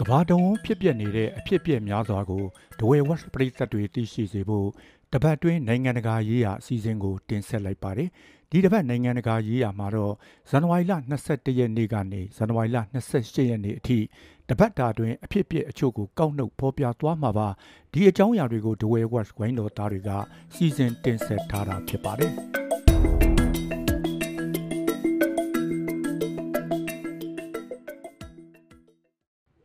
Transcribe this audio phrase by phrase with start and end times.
[0.00, 2.44] ကဘာတုံဖြစ်ပျက်နေတဲ့အဖြစ်အပျက်များစွာကို
[2.78, 4.68] ဒဝဲဝက်ပရိသတ်တွေသိရှိစေဖို့
[5.12, 8.08] တပတ်တွင်းနိုင်ငံတကာရေးရာအစည်းအဝေးကိုတင်ဆက်လိုက်ပါတယ်။
[8.50, 10.14] ဒီတပတ်နိုင်ငံတကာရေးရာမှာတော့
[10.50, 10.92] ဇန်နဝါရီလ
[11.26, 12.78] 22ရက်နေ့ကနေဇန်နဝါရီလ
[13.12, 13.98] 28ရက်နေ့အထိ
[14.48, 17.48] တပတ်တာတွင်အဖြစ်အပျက်အချို့ကိုကောက်နှုတ်ဖော်ပြသွားမှာပါ။
[17.92, 20.10] ဒီအကြောင်းအရာတွေကိုဒဝဲဝက်ဝိုင်းတော်သားတွေက
[20.54, 22.34] စီစဉ်တင်ဆက်ထားတာဖြစ်ပါတယ်။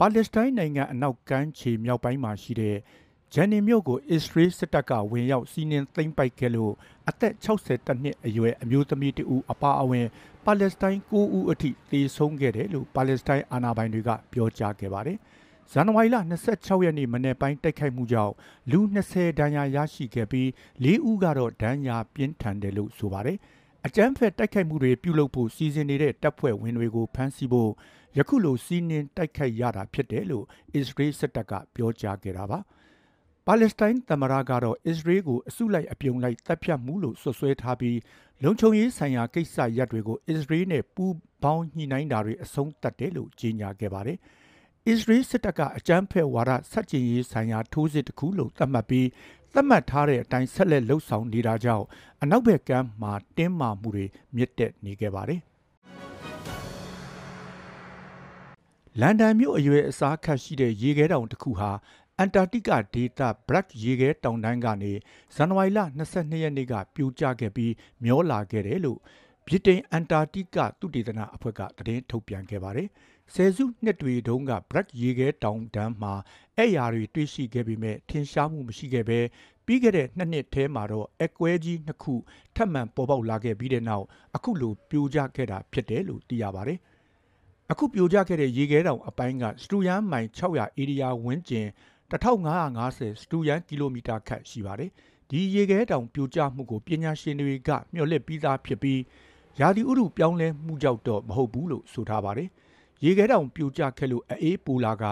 [0.03, 2.77] ပါလက်စတိုင်းနိုင်ငံအနောက်ကမ်းခြေမြောက်ပိုင်းမှာရှိတဲ့
[3.33, 6.73] ဂျန်နီမြို့ကိုအစ္စရေးစစ်တပ်ကဝင်ရောက်စီးနင်းသိမ်းပိုက်ခဲ့လို့
[7.09, 10.07] အသက်62နှစ်အရွယ်အမျိုးသမီးတဦးအပါအဝင်
[10.45, 15.17] ပါလက်စတိုင်း9ဦးအထိသေဆုံးခဲ့တယ်လို့ပါလက်စတိုင်းအာဏာပိုင်တွေကပြောကြားခဲ့ပါတယ်။
[15.71, 16.17] ဇန်နဝါရီလ
[16.51, 18.33] 26ရက်နေ့မနေ့ပိုင်းတိုက်ခိုက်မှုကြောင့်
[18.71, 18.79] လူ
[19.11, 20.47] 20ဒဏ်ရာရရှိခဲ့ပြီး
[20.83, 23.37] ၄ဦးကတော့ဒဏ်ရာပြင်းထန်တယ်လို့ဆိုပါတယ်။
[23.85, 27.71] အကြမ်းဖက်တိုက်ခိုက်မှုတွေပြုလုပ်ဖို့စီစဉ်နေတဲ့တပ်ဖွဲ့ဝင်တွေကိုဖမ်းဆီးဖို့
[28.17, 32.59] ယခုလိုစီးနင်းတိုက်ခိုက်ရတာဖြစ်တယ်လို့အစ္စရေးစစ်တပ်ကပြောကြားခဲ့တာပါ
[33.45, 37.97] ပါလက်စတိုင်းသမ္မတကတော့အစ္စရေးကိုအစုလိုက်အပြုံလိုက်တပ်ဖြတ်မှုလို့ဆွဆွဲထားပြီး
[38.43, 44.17] လုံခြုံရေးဆိုင်ရာကိစ္စရပ်တွေကိုအစ္စရေးနဲ့ပူးပေါင်းညှိနှိုင်းတာတွေအဆုံးသတ်တယ်လို့ကြေညာခဲ့ပါတယ်။
[44.87, 49.07] အစ္စရေးစစ်တပ်ကအကြမ်းဖက်ဝါဒဆက်ကျင်ရေးဆိုင်ရာထိုးစစ်တစ်ခုလို့သတ်မှတ်ပြီး
[49.53, 51.85] သတ်မှတ်ထားတဲ့အတိုင်းဆက်လက်လှုပ်ဆောင်နေတာကြောင့်
[52.21, 55.41] အနောက်ဘက်ကမ်းမှာတင်းမာမှုတွေမြင့်တက်နေခဲ့ပါတယ်
[58.99, 61.71] လန်ဒန်မြို့အရွယ်အစားခတ်ရှိတဲ့ရေခဲတောင်တစ်ခုဟာ
[62.17, 64.93] အန်တာတိကဒေသဘရက်ရေခဲတောင်တန်းကနေ
[65.35, 65.79] ဇန်နဝါရီလ
[66.11, 68.99] 22ရက်နေ့ကပြိုကျခဲ့ပြီးမျောလာခဲ့တယ်လို့
[69.47, 72.87] ဗြိတိန်အန်တာတိကသုတေသနအဖွဲ့ကသတင်းထုတ်ပြန်ခဲ့ပါတယ်။
[73.33, 76.13] ဆယ်စုနှစ်တွေတုန်းကဘရက်ရေခဲတောင်တန်းမှာ
[76.57, 79.19] အဲ့ရာတွေတွေ့ရှိခဲ့ပေမဲ့ထင်ရှားမှုမရှိခဲ့ပဲ
[79.65, 82.13] ပြီးခဲ့တဲ့နှစ်နှစ်ထဲမှာတော့အကွဲကြီးနှစ်ခု
[82.55, 86.79] ထပ်မံပေါ်ပေါက်လာခဲ့ပြီးတဲ့နောက်အခုလိုပြိုကျခဲ့တာဖြစ်တယ်လို့သိရပါတယ်။
[87.73, 91.67] အခုပြိုကျခဲ့တဲ့ရေခဲတောင်အပိုင်းကစတူယန်မိုင်600ဧရိယာဝန်းကျင်
[92.11, 94.91] 1550စတူယန်ကီလိုမီတာခန့်ရှိပါတယ်။
[95.29, 99.01] ဒီရေခဲတောင်ပြိုကျမှုကိုပညာရှင်တွေကမျှော်လင့်ပြီးသားဖြစ်ပြီး
[99.59, 102.49] ရာသီဥတုပြောင်းလဲမှုကြောင့်တော့မဟုတ်ဘူးလို့ဆိုထားပါတယ်။
[103.03, 105.03] ရေခဲတောင်ပြိုကျခဲ့လို့အေးပူလာက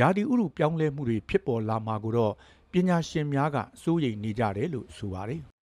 [0.00, 2.34] ရာသီဥတုပြောင်းလဲမှုတွေဖြစ်ပေါ်လာမှာကိုတော့
[2.72, 5.42] ပညာရှင်များကစိုးရိမ်နေကြတယ်လို့ဆိုပါတယ်။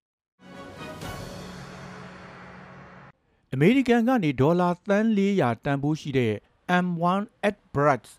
[3.57, 6.33] အမေရိကန်ကနေဒေါ်လာသန်း400တန်ဖိုးရှိတဲ့
[6.85, 8.11] M1 Atbrats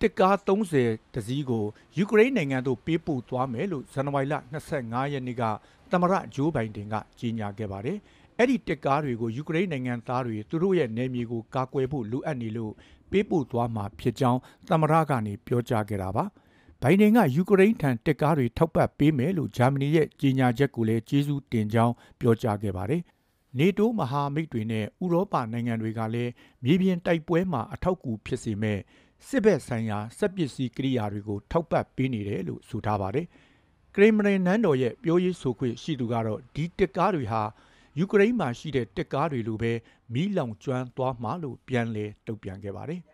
[0.00, 0.36] တစ်ကား
[0.76, 1.64] 30တစည်းကို
[1.96, 4.34] ယူကရိန်းနိုင်ငံသို့ပေးပို့သွားမယ်လို့ဇန်နဝါရီလ
[4.74, 5.42] 25ရက်နေ့က
[5.90, 7.98] သမ္မတဂျိုးဘိုင်ဒင်ကကြေညာခဲ့ပါတယ်။
[8.38, 12.72] အဲ့ဒီတစ်ကားတွေကိုယူကရိန်းနိုင်ငံသားတွေသူတို့ရဲ့နယ်မြေကိုကာကွယ်ဖို့လိုအပ်နေလို့
[13.10, 16.24] ပေးပို့သွားမှာဖြစ်ကြောင်းသမ္မတကနေပြောကြားခဲ့တာပါ။
[16.82, 23.02] ဘိုင်ဒင်ကယူကရိန်းထံတစ်ကားတွေထောက်ပံ့ပေးမယ်လို့ဂျာမနီရဲ့ကြေညာချက်ကိုလည်းကျေးဇူးတင်ကြောင်းပြောကြားခဲ့ပါတယ်
[23.58, 26.32] နေတိုးမဟာမိတ်တွေနဲ့ဥရောပနိုင်ငံတွေကလည်း
[26.64, 28.78] မြေပြင်တိုက်ပွဲမှာအထောက်အကူဖြစ်စေမဲ့
[29.28, 33.26] စစ်ဘက်ဆိုင်ရာစက်ပစ္စည်းကိရိယာတွေကိုထောက်ပံ့ပေးနေတယ်လို့ဆိုထားပါတယ်။
[33.94, 37.42] ကရီမလင်နန်းတော်ရဲ့ပြောရေးဆိုခွင့်ရှိသူကတော့ဒီတက်ကားတွေဟာ
[37.98, 39.72] ယူကရိန်းမှာရှိတဲ့တက်ကားတွေလိုပဲ
[40.12, 43.00] မီးလောင်ကျွမ်းသွားမှလို့ပြန်လည်တုံ့ပြန်ခဲ့ပါတယ်။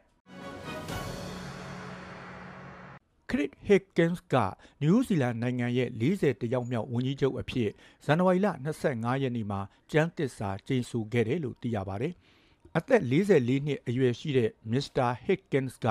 [3.30, 4.34] Chris Higgins က
[4.82, 7.70] နယူးဇီလန်နိုင်ငံရဲ့40တယောက်မြောက်ဝန်ကြီးချုပ်အဖြစ်
[8.04, 8.48] ဇန်နဝါရီလ
[8.84, 9.60] 25ရက်နေ့မှာ
[9.90, 12.14] ကျန်းသစ္စာကျိန်ဆိုခဲ့တယ်လို့သိရပါတယ်။
[12.76, 15.08] အသက်44နှစ်အရွယ်ရှိတဲ့ Mr.
[15.24, 15.86] Higgins က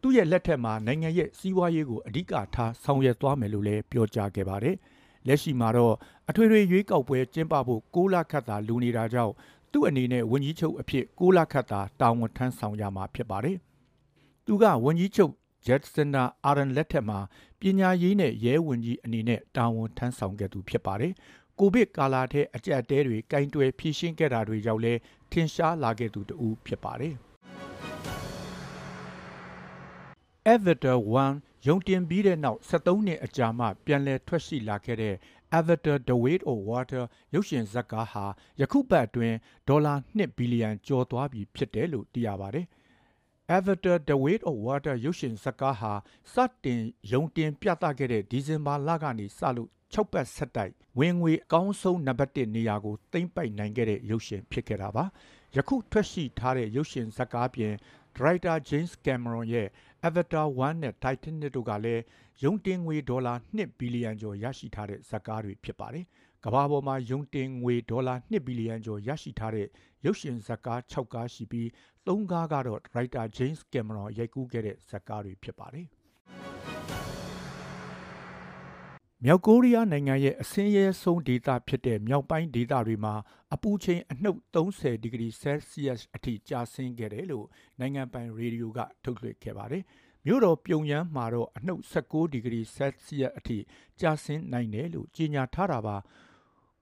[0.00, 4.76] သူ့ရဲ့လက်ထက်မှာနိုင်ငံရဲ့စီးပွားရေးကိုအဓိကထားဆောင်ရွက်သွားမယ်လို့လည်းပြောကြားခဲ့ပါတယ်။
[5.26, 5.94] လက်ရှိမှာတော့
[6.28, 9.32] အထွေထွေရွေးကောက်ပွဲကျင်းပဖို့6လခန့်သာလိုနေတာကြောင့်
[9.72, 13.56] သူ့အနေနဲ့ဝန်ကြီးချုပ်အဖြစ်6လခန့်သာတာဝန်ထမ်းဆောင်ရမှာဖြစ်ပါတယ်။
[14.46, 15.32] သူကဝန်ကြီးချုပ်
[15.66, 17.18] ဂျက်စနာအာရန်လက်ထက်မှာ
[17.60, 21.12] ပညာရေးနဲ့ရဲဝန်ကြီးအနေနဲ့တာဝန်ထမ်းဆောင်ခဲ့သူဖြစ်ပါတယ်။
[21.58, 25.00] ကိုဗစ်ကာလထဲအကြက်တဲတွေကင်တွယ်ဖြည့်ရှင်းခဲ့တာတွေကြောင့်လည်း
[25.32, 27.14] ထင်ရှားလာခဲ့သူတူဖြစ်ပါတယ်။
[30.54, 35.14] Avatar 1ရုံတင်ပြီးတဲ့နောက်73နှစ်အကြာမှပြန်လည်ထွက်ရှိလာခဲ့တဲ့
[35.58, 37.04] Avatar The Weight of Water
[37.34, 38.24] ရုပ်ရှင်ဇာတ်ကားဟာ
[38.60, 39.36] ယခုပတ်အတွင်း
[39.68, 42.66] ဒေါ်လာ2ဘီလီယံကျော်သွားပြီဖြစ်တယ်လို့သိရပါတယ်။
[43.48, 45.92] Avatar The Way of Water ရုပ်ရှင်ဇာတ်ကားဟာ
[46.32, 46.34] စ
[46.64, 46.82] တင်
[47.12, 55.04] ရုံတင်ပြသခဲ့တဲ့ဒီဇင်ဘာလကနေစလို့6ပတ်ဆက်တိုက်ဝင်ငွေအကောင်းဆုံးနံပါတ်1နေရာကိုသိမ်းပိုက်နိုင်ခဲ့တဲ့ရုပ်ရှင်ဖြစ်ခဲ့တာပါ
[55.56, 57.72] ယခုထွက်ရှိထားတဲ့ရုပ်ရှင်ဇာတ်ကားပြင်
[58.16, 59.68] ဒရိုက်တာ James Cameron ရဲ့
[60.08, 62.02] Avatar 1နဲ့ Titanic တို့ကလည်း
[62.44, 66.04] ရုံတင်ငွေဒေါ်လာ2ဘီလီယံကျော်ရရှိထားတဲ့ဇာတ်ကားတွေဖြစ်ပါတယ်
[66.44, 69.68] ကမ္ဘာပေါ်မှာရုံတင်ငွေဒေါ်လာ2ဘီလီယံကျော်ရရှိထားတဲ့
[70.04, 71.68] ရုပ်ရှင်ဇာတ်ကား6ကားရှိပြီး
[72.06, 75.86] 3ကားကတော့ရိုက်တာ James Cameron ရိုက်ကူးခဲ့တဲ့ဇာတ်ကားတွေဖြစ်ပါတယ်။
[79.24, 83.14] မြောက်ကိုရီးယားနိုင်ငံရဲ့အစင်းရဲဆုံးဒေသဖြစ်တဲ့မြောက်ပိုင်းဒေသတွေမှာ
[83.54, 87.46] အပူချိန်အနှုတ်30ဒီဂရီဆဲလ်စီယပ်အထိကျဆင်းခဲ့တယ်လို့
[87.80, 89.82] နိုင်ငံပိုင်ရေဒီယိုကထုတ်လွှင့်ခဲ့ပါတယ်။
[90.26, 93.58] မြို့တော်ပြုံယမ်းမှာတော့အနှုတ်16ဒီဂရီဆယ်စီယပ်အထိ
[94.00, 95.96] ကျဆင်းနိုင်တယ်လို့ကြေညာထားတာပါ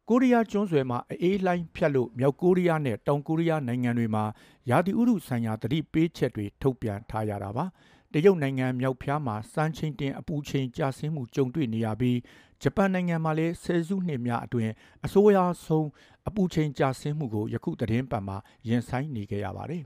[0.08, 4.24] ကိုရီးယားကျွန်းဆွယ်မှာအေးလိုင်းဖြတ်လို့မြောက်ကိုရီးယားနဲ့တောင်ကိုရီးယားနိုင်ငံတွေမှာ
[4.70, 7.64] ရာသီဥတုဆိုင်ရာသတိပေးချက်တွေထုတ်ပြန်ထားရတာပါ
[8.12, 12.18] တရုတ်နိုင်ငံမြောက်ဖျားမှာစမ်းချင်းတင်အပူချိန်ကျဆင်းမှုကြုံတွေ့နေရပြီး
[12.62, 14.72] ဂျပန်နိုင်ငံမှာလည်းဆယ်စုနှစ်များအတွင်း
[15.04, 15.88] အဆိုးရွားဆုံး
[16.28, 18.36] အပူချိန်ကျဆင်းမှုကိုယခုသတင်းပတ်မှာ
[18.68, 19.82] ရင်ဆိုင်နေကြရပါတယ်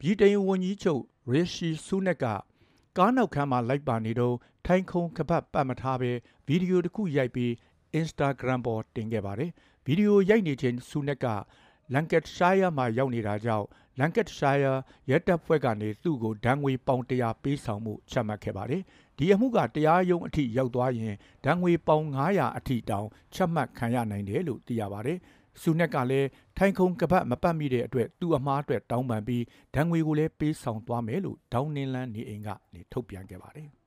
[0.00, 2.24] ဗြိတိန်ဝန်ကြီးချုပ်ရီရှီဆူနက်က
[2.98, 6.10] ကားနောက်ခန်းမှာလိုက်ပါနေတော့ထိုင်ခုံကပတ်ပတ်မထားပဲ
[6.46, 7.50] ဗီဒီယိုတစ်ခုရိုက်ပြီး
[8.00, 9.50] Instagram ပေါ်တင်ခဲ့ပါတယ်
[9.84, 11.26] ဗီဒီယိုရိုက်နေချိန်ဆူနက်က
[11.94, 13.66] လန်ကက်ရှားယားမှာရောက်နေတာကြောင့်
[13.98, 18.82] လန်ကက်ရှားယားရဲတပ်ဖွဲ့ကနေသူ့ကိုဒဏ်ငွေပေါင်100ပေးဆောင်မှုချမှတ်ခဲ့ပါတယ်
[19.18, 21.14] ဒီအမှုကတရားရုံးအထိရောက်သွားရင်
[21.44, 25.18] ဒဏ်ငွေပေါင်900အထိတောင်ချမှတ်ခံရနိုင်တယ်လို့သိရပါတယ်။
[25.62, 26.28] ဆူနက်ကလည်း
[26.58, 33.68] ထိုင်ခုံကပတ်မပတ်မိတဲ့အတွက်သူ့အမားအတွက်တောင်းပန်ပြီးဒဏ်ငွေကိုလည်းပေးဆောင်သွားမယ်လို့ဒေါင်းနင်းလန်းနေအိမ်ကနေထုတ်ပြန်ခဲ့ပါတယ်။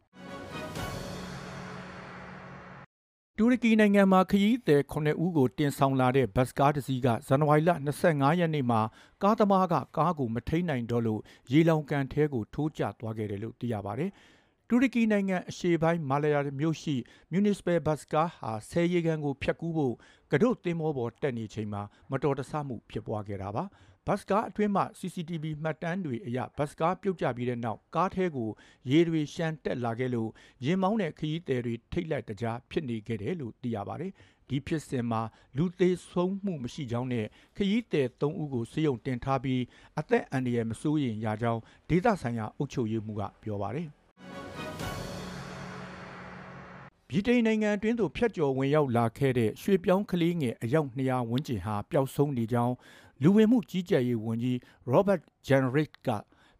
[3.37, 7.71] တူရကီနိုင်ငံမှာခရီးသည်9ဦးကိုတင်ဆောင်လာတဲ့ဘတ်ကားတစ်စီးကဇန်နဝါရီလ
[8.05, 8.81] 25ရက်နေ့မှာ
[9.23, 11.21] ကားသမားကကားကိုမထိန်နိုင်တော့လို့
[11.51, 14.11] ရေလောင်ကန်ထဲကိုထိုးကျသွားခဲ့တယ်လို့သိရပါတယ်။
[14.75, 16.95] တူရကီနိုင်ငံအရှေ့ပိုင်းမာလယာမြို့ရှိ
[17.33, 19.95] Municipal Bus ကားဟာဆယ်ရီကန်ကိုဖျက်ကူးဖို့
[20.31, 21.81] ကဒုတ်သင်းမောပေါ်တက်နေချိန်မှာ
[22.11, 23.63] မတော်တဆမှုဖြစ်ပွားခဲ့တာပါ
[24.07, 28.49] ဘတ်ကားအတွင်းမှ CCTV မှတ်တမ်းတွေအရဘတ်ကားပြုတ်ကျပြီးတဲ့နောက်ကားထဲကို
[28.91, 30.29] ရေတွေရှမ်းတက်လာခဲ့လို့
[30.65, 34.11] ရင်မောင်းတဲ့ခရီးသည်တွေထိတ်လိုက်တကြားဖြစ်နေခဲ့တယ်လို့သိရပါတယ်
[34.49, 35.21] ဒီဖြစ်စဉ်မှာ
[35.57, 37.25] လူသေးဆုံးမှုမရှိကြောင်းနဲ့
[37.57, 39.61] ခရီးသည်၃ဦးကိုစေယုံတင်ထားပြီး
[39.99, 43.89] အသက်အန္တရာယ်မစိုးရိမ်ရကြောင်းဒေသဆိုင်ရာအုပ်ချုပ်ရေးမှူးကပြောပါတယ်။
[47.15, 52.73] ဗြိတိန်နိုင်ငံအတွင်းသို့ဖျက်ကျော်ဝင်ရောက်လာခဲ့တဲ့ရွှေပြောင်းကလေးငယ်အယောက်200ဝန်းကျင်ဟာပျောက်ဆုံးနေကြောင်း
[53.23, 54.57] လူဝင်မှုကြီးကြပ်ရေးဝန်ကြီး
[54.93, 56.09] Robert Jenrick က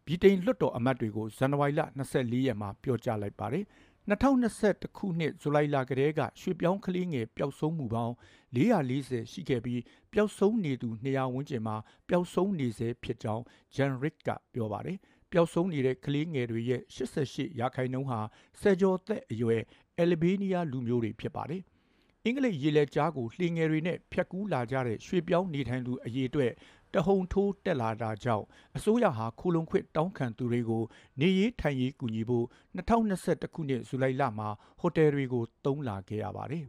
[0.06, 1.82] ဗြိတိန်လွှတ်တော်အမတ်တွေကိုဇန်နဝါရီလ
[2.14, 3.64] 24ရက်မှာပြောကြားလိုက်ပါတယ်
[4.10, 8.14] 2021ခုနှစ်ဇူလိုင်လကတည်းကရွှေပြောင်းကလေးငယ်ပျောက်ဆုံးမှုပေါင်း
[8.56, 9.80] 440ရှိခဲ့ပြီး
[10.12, 11.76] ပျောက်ဆုံးနေသူ200ဝန်းကျင်မှာ
[12.08, 13.42] ပျောက်ဆုံးနေစေဖြစ်ကြောင်း
[13.74, 14.98] Jenrick ကပြောပါတယ်။
[15.36, 18.20] ပျောက်ဆုံးနေတဲ့ကလေးငယ်တွေရဲ့88ရာခိုင်နှုန်းဟာ
[18.60, 19.62] ဆယ်ကျော်သက်အရွယ်
[19.98, 21.62] အယ်လ်ဘေးနီးယားလူမျိုးတွေဖြစ်ပါတယ်။
[22.24, 26.52] အင်္ဂလိပ်ရေလက်ကြားကိုလှေငယ်တွေနဲ့ဖြတ်ကူးလာကြတဲ့ရွှေပြောင်းနေထိုင်သူအရေးအတွက်
[26.94, 28.44] တဟုန်ထိုးတက်လာတာကြောင့်
[28.76, 30.82] အစိုးရဟာခိုလုံခွင့်တောင်းခံသူတွေကို
[31.20, 32.46] နေရေးထိုင်ရေးကူညီဖို့
[32.76, 34.48] 2021ခုနှစ်ဇူလိုင်လမှာ
[34.80, 36.64] ဟိုတယ်တွေကိုတုံးလာခဲ့ရပါတယ်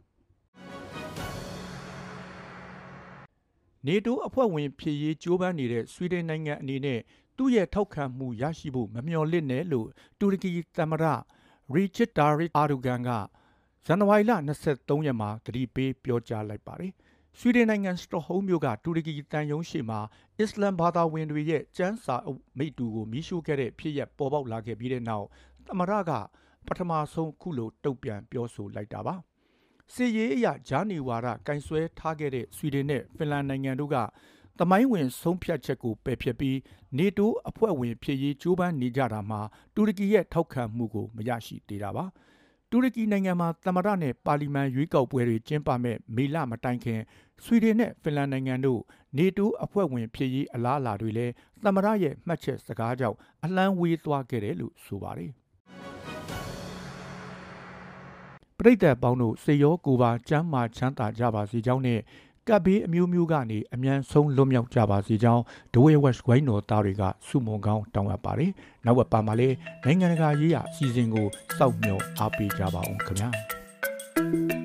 [3.86, 7.00] နေတိုးအဖွဲ့ဝင်ဖြစ်ရေးကြိုးပမ်းနေတဲ့ဆွီဒင်နိုင်ငံအနေနဲ့
[7.36, 9.88] သူ့ရဲ့ထောက်ခံမှုရရှိဖို့မမျှော်လင့်နဲ့လို့
[10.18, 11.04] တူရကီသမ္မတ
[11.74, 13.10] ရီချစ်တာရစ်အာဒူဂန်က
[13.86, 14.32] ဇန်နဝါရီလ
[14.66, 16.92] 23ရက်မှာတတိပေးပြောကြားလိုက်ပါတယ်။
[17.38, 20.00] ဆွီဒင်နိုင်ငံစတော့ဟုမ်းမြို့ကတူရကီတန်ယုံရှိမှာ
[20.38, 25.26] အစ္စလမ်ဘာသာဝင်တွေရဲ့ကျမ်းစာအုပ်မိတူကိုမိရှို့ခဲ့တဲ့ဖြစ်ရပ်ပေါ်ပေါက်လာခဲ့ပြီးတဲ့နောက်
[25.66, 26.12] သမရက
[26.66, 29.14] ပထမဆုံးခုလိုတုံ့ပြန်ပြောဆိုလိုက်တာပါ။
[29.92, 33.96] စီရေးအရဂျာနီဝါဒကင်ဆွဲထားခဲ့တဲ့ဆွီဒင်နဲ့ဖင်လန်နိုင်ငံတို့က
[34.58, 36.58] သမိုင်းဝင်ဆုံးဖြတ်ချက်ကိုပယ်ဖျက်ပြီး
[36.98, 39.40] နေတိုးအဖွဲ့ဝင်ဖြစ်ရေးကြိုးပမ်းနေကြတာမှာ
[39.74, 42.04] တူရကီရဲ့ထောက်ခံမှုကိုမရရှိသေးတာပါ
[42.70, 47.00] တူရကီနိုင်ငံမှာသမ္မတနဲ့ပါလီမန်ရွေးကောက်ပွဲတွေကျင်းပမဲ့မေလမတိုင်ခင်
[47.44, 48.80] ဆွီဒင်နဲ့ဖင်လန်နိုင်ငံတို့
[49.16, 51.32] နေတိုးအဖွဲ့ဝင်ဖြစ်ရေးအလားအလာတွေလည်း
[51.64, 55.32] သမ္မတရဲ့မှတ်ချက်စကားကြောင့်အလံဝေးသွားခဲ့တယ်လို့ဆိုပါတယ်
[58.58, 62.00] ပရိသတ်ပေါင်းတို့စေရောကိုပါကျမ်းမာချမ်းသာကြပါစေကြောင်းနဲ့
[62.48, 65.42] ကပ်ဘေးအမျိုးမျိုးကနေအမြန်ဆုံးလွတ်မြောက်ကြပါစေကြောင်း
[65.74, 68.50] ဒဝဲဝက်ဝိုင်းတော်သားတွေကစုမုံကောင်းတောင်းအပ်ပါတယ်။
[68.84, 71.26] နောက်ဝက်ပါမှာလည်းနိုင်ငံတကာရေးရာအစီအစဉ်ကို
[71.58, 73.28] စောင့်မျှော်အားပေးကြပါအောင်ခင်ဗျာ။